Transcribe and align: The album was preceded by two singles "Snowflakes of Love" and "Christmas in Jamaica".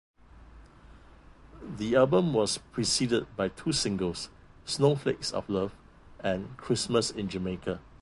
The 1.77 1.95
album 1.95 2.33
was 2.33 2.57
preceded 2.57 3.27
by 3.35 3.49
two 3.49 3.71
singles 3.71 4.29
"Snowflakes 4.65 5.31
of 5.31 5.47
Love" 5.47 5.75
and 6.21 6.57
"Christmas 6.57 7.11
in 7.11 7.29
Jamaica". 7.29 7.79